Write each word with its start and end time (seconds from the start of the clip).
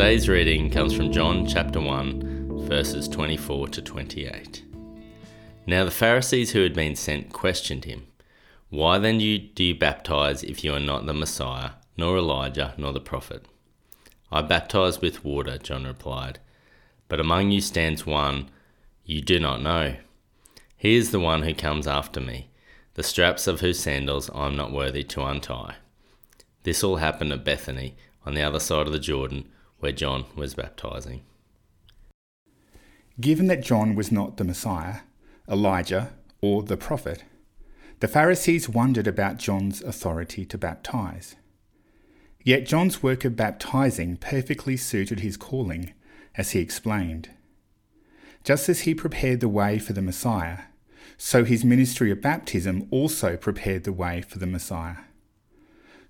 Today's 0.00 0.30
reading 0.30 0.70
comes 0.70 0.94
from 0.94 1.12
John 1.12 1.46
chapter 1.46 1.78
1, 1.78 2.66
verses 2.66 3.06
24 3.06 3.68
to 3.68 3.82
28. 3.82 4.64
Now 5.66 5.84
the 5.84 5.90
Pharisees 5.90 6.52
who 6.52 6.62
had 6.62 6.72
been 6.72 6.96
sent 6.96 7.34
questioned 7.34 7.84
him, 7.84 8.06
Why 8.70 8.96
then 8.96 9.18
do 9.18 9.26
you, 9.26 9.38
do 9.38 9.62
you 9.62 9.74
baptize 9.74 10.42
if 10.42 10.64
you 10.64 10.72
are 10.72 10.80
not 10.80 11.04
the 11.04 11.12
Messiah, 11.12 11.72
nor 11.98 12.16
Elijah, 12.16 12.72
nor 12.78 12.94
the 12.94 13.00
prophet? 13.00 13.44
I 14.32 14.40
baptize 14.40 15.02
with 15.02 15.22
water, 15.22 15.58
John 15.58 15.84
replied, 15.84 16.38
but 17.08 17.20
among 17.20 17.50
you 17.50 17.60
stands 17.60 18.06
one 18.06 18.48
you 19.04 19.20
do 19.20 19.38
not 19.38 19.60
know. 19.60 19.96
He 20.78 20.96
is 20.96 21.10
the 21.10 21.20
one 21.20 21.42
who 21.42 21.52
comes 21.52 21.86
after 21.86 22.22
me, 22.22 22.48
the 22.94 23.02
straps 23.02 23.46
of 23.46 23.60
whose 23.60 23.78
sandals 23.78 24.30
I 24.34 24.46
am 24.46 24.56
not 24.56 24.72
worthy 24.72 25.04
to 25.04 25.26
untie. 25.26 25.74
This 26.62 26.82
all 26.82 26.96
happened 26.96 27.34
at 27.34 27.44
Bethany, 27.44 27.96
on 28.24 28.32
the 28.32 28.42
other 28.42 28.60
side 28.60 28.86
of 28.86 28.94
the 28.94 28.98
Jordan, 28.98 29.44
where 29.80 29.92
John 29.92 30.24
was 30.36 30.54
baptizing. 30.54 31.22
Given 33.20 33.48
that 33.48 33.62
John 33.62 33.94
was 33.94 34.12
not 34.12 34.36
the 34.36 34.44
Messiah, 34.44 35.00
Elijah, 35.48 36.12
or 36.40 36.62
the 36.62 36.76
prophet, 36.76 37.24
the 38.00 38.08
Pharisees 38.08 38.68
wondered 38.68 39.06
about 39.06 39.36
John's 39.38 39.82
authority 39.82 40.46
to 40.46 40.56
baptize. 40.56 41.36
Yet 42.42 42.64
John's 42.64 43.02
work 43.02 43.24
of 43.26 43.36
baptizing 43.36 44.16
perfectly 44.16 44.76
suited 44.76 45.20
his 45.20 45.36
calling, 45.36 45.92
as 46.36 46.52
he 46.52 46.60
explained. 46.60 47.28
Just 48.44 48.70
as 48.70 48.80
he 48.80 48.94
prepared 48.94 49.40
the 49.40 49.48
way 49.48 49.78
for 49.78 49.92
the 49.92 50.00
Messiah, 50.00 50.60
so 51.18 51.44
his 51.44 51.64
ministry 51.64 52.10
of 52.10 52.22
baptism 52.22 52.88
also 52.90 53.36
prepared 53.36 53.84
the 53.84 53.92
way 53.92 54.22
for 54.22 54.38
the 54.38 54.46
Messiah. 54.46 54.96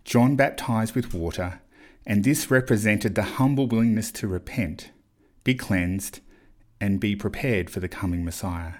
John 0.04 0.36
baptized 0.36 0.94
with 0.94 1.12
water 1.12 1.60
and 2.06 2.24
this 2.24 2.50
represented 2.50 3.14
the 3.14 3.22
humble 3.22 3.66
willingness 3.66 4.10
to 4.12 4.26
repent, 4.28 4.90
be 5.44 5.54
cleansed, 5.54 6.20
and 6.80 6.98
be 6.98 7.14
prepared 7.14 7.68
for 7.68 7.80
the 7.80 7.88
coming 7.88 8.24
Messiah. 8.24 8.74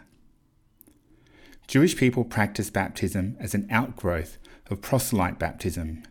Jewish 1.67 1.97
people 1.97 2.25
practiced 2.25 2.73
baptism 2.73 3.37
as 3.39 3.55
an 3.55 3.69
outgrowth 3.71 4.39
of 4.71 4.83
proselyte 4.83 5.39
baptism. 5.39 6.03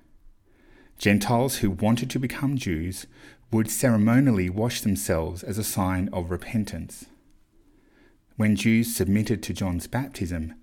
Gentiles 0.97 1.57
who 1.57 1.71
wanted 1.71 2.09
to 2.11 2.19
become 2.19 2.57
Jews 2.57 3.07
would 3.51 3.69
ceremonially 3.69 4.49
wash 4.49 4.81
themselves 4.81 5.43
as 5.43 5.57
a 5.57 5.63
sign 5.63 6.09
of 6.13 6.29
repentance. 6.29 7.05
When 8.35 8.55
Jews 8.55 8.95
submitted 8.95 9.41
to 9.43 9.53
John's 9.53 9.87
baptism, 9.87 10.53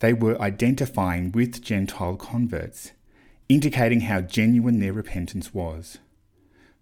they 0.00 0.12
were 0.12 0.40
identifying 0.40 1.32
with 1.32 1.62
Gentile 1.62 2.16
converts 2.16 2.92
indicating 3.52 4.00
how 4.02 4.22
genuine 4.22 4.80
their 4.80 4.94
repentance 4.94 5.52
was, 5.52 5.98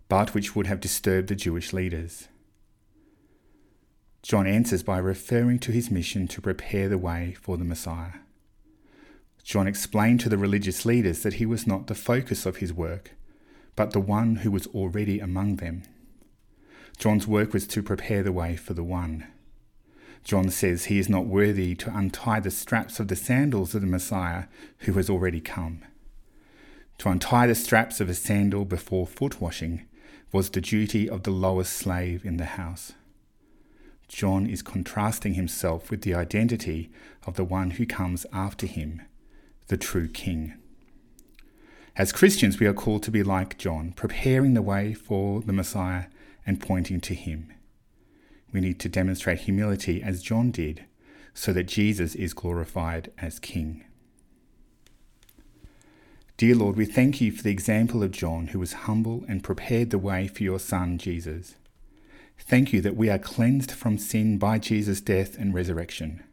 but 0.08 0.34
which 0.34 0.54
would 0.54 0.68
have 0.68 0.78
disturbed 0.78 1.28
the 1.28 1.34
Jewish 1.34 1.72
leaders. 1.72 2.28
John 4.22 4.46
answers 4.46 4.84
by 4.84 4.98
referring 4.98 5.58
to 5.60 5.72
his 5.72 5.90
mission 5.90 6.28
to 6.28 6.40
prepare 6.40 6.88
the 6.88 6.98
way 6.98 7.34
for 7.40 7.56
the 7.56 7.64
Messiah. 7.64 8.20
John 9.42 9.66
explained 9.66 10.20
to 10.20 10.28
the 10.28 10.38
religious 10.38 10.84
leaders 10.84 11.22
that 11.22 11.34
he 11.34 11.46
was 11.46 11.66
not 11.66 11.88
the 11.88 11.94
focus 11.96 12.46
of 12.46 12.58
his 12.58 12.72
work, 12.72 13.16
but 13.74 13.90
the 13.90 13.98
one 13.98 14.36
who 14.36 14.52
was 14.52 14.68
already 14.68 15.18
among 15.18 15.56
them. 15.56 15.82
John's 16.98 17.26
work 17.26 17.52
was 17.52 17.66
to 17.68 17.82
prepare 17.82 18.22
the 18.22 18.30
way 18.30 18.54
for 18.54 18.74
the 18.74 18.84
one. 18.84 19.26
John 20.22 20.50
says 20.50 20.84
he 20.84 21.00
is 21.00 21.08
not 21.08 21.26
worthy 21.26 21.74
to 21.74 21.96
untie 21.96 22.38
the 22.38 22.50
straps 22.52 23.00
of 23.00 23.08
the 23.08 23.16
sandals 23.16 23.74
of 23.74 23.80
the 23.80 23.88
Messiah 23.88 24.44
who 24.80 24.92
has 24.92 25.10
already 25.10 25.40
come. 25.40 25.82
To 27.00 27.08
untie 27.08 27.46
the 27.46 27.54
straps 27.54 28.02
of 28.02 28.10
a 28.10 28.14
sandal 28.14 28.66
before 28.66 29.06
foot 29.06 29.40
washing 29.40 29.86
was 30.32 30.50
the 30.50 30.60
duty 30.60 31.08
of 31.08 31.22
the 31.22 31.30
lowest 31.30 31.72
slave 31.72 32.26
in 32.26 32.36
the 32.36 32.44
house. 32.44 32.92
John 34.06 34.46
is 34.46 34.60
contrasting 34.60 35.32
himself 35.32 35.90
with 35.90 36.02
the 36.02 36.14
identity 36.14 36.90
of 37.26 37.36
the 37.36 37.44
one 37.44 37.70
who 37.70 37.86
comes 37.86 38.26
after 38.34 38.66
him, 38.66 39.00
the 39.68 39.78
true 39.78 40.08
King. 40.08 40.56
As 41.96 42.12
Christians, 42.12 42.60
we 42.60 42.66
are 42.66 42.74
called 42.74 43.02
to 43.04 43.10
be 43.10 43.22
like 43.22 43.56
John, 43.56 43.92
preparing 43.92 44.52
the 44.52 44.60
way 44.60 44.92
for 44.92 45.40
the 45.40 45.54
Messiah 45.54 46.04
and 46.44 46.60
pointing 46.60 47.00
to 47.00 47.14
him. 47.14 47.50
We 48.52 48.60
need 48.60 48.78
to 48.80 48.90
demonstrate 48.90 49.40
humility 49.40 50.02
as 50.02 50.22
John 50.22 50.50
did, 50.50 50.84
so 51.32 51.54
that 51.54 51.64
Jesus 51.64 52.14
is 52.14 52.34
glorified 52.34 53.10
as 53.16 53.38
King. 53.38 53.86
Dear 56.40 56.54
Lord, 56.54 56.76
we 56.76 56.86
thank 56.86 57.20
you 57.20 57.30
for 57.32 57.42
the 57.42 57.50
example 57.50 58.02
of 58.02 58.12
John, 58.12 58.46
who 58.46 58.58
was 58.58 58.72
humble 58.88 59.26
and 59.28 59.44
prepared 59.44 59.90
the 59.90 59.98
way 59.98 60.26
for 60.26 60.42
your 60.42 60.58
Son, 60.58 60.96
Jesus. 60.96 61.54
Thank 62.38 62.72
you 62.72 62.80
that 62.80 62.96
we 62.96 63.10
are 63.10 63.18
cleansed 63.18 63.70
from 63.70 63.98
sin 63.98 64.38
by 64.38 64.58
Jesus' 64.58 65.02
death 65.02 65.36
and 65.36 65.52
resurrection. 65.52 66.24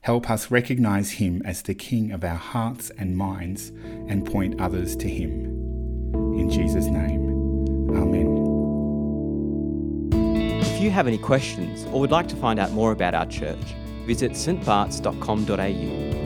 Help 0.00 0.30
us 0.30 0.50
recognize 0.50 1.10
him 1.20 1.42
as 1.44 1.60
the 1.60 1.74
King 1.74 2.10
of 2.10 2.24
our 2.24 2.38
hearts 2.38 2.88
and 2.96 3.18
minds 3.18 3.68
and 4.08 4.24
point 4.24 4.58
others 4.58 4.96
to 4.96 5.10
him. 5.10 5.44
In 6.14 6.48
Jesus' 6.48 6.86
name, 6.86 7.90
Amen. 7.94 8.40
If 10.62 10.80
you 10.80 10.90
have 10.90 11.06
any 11.06 11.18
questions 11.18 11.84
or 11.92 12.00
would 12.00 12.10
like 12.10 12.28
to 12.28 12.36
find 12.36 12.58
out 12.58 12.72
more 12.72 12.92
about 12.92 13.14
our 13.14 13.26
church, 13.26 13.74
visit 14.06 14.32
stbarts.com.au 14.32 16.23